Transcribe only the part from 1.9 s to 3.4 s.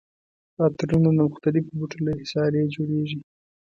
له عصارې جوړیږي.